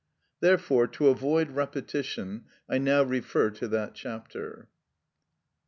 [0.39, 4.67] Therefore, to avoid repetition, I now refer to that chapter.